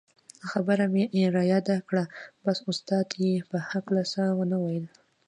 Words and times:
خبره 0.49 0.85
مې 0.93 1.03
رایاده 1.37 1.77
کړه 1.87 2.03
بس 2.43 2.57
استاد 2.71 3.07
یې 3.23 3.33
په 3.49 3.57
هکله 3.69 4.03
څه 4.11 4.23
و 4.37 4.39
نه 4.51 4.57
ویل. 4.63 4.85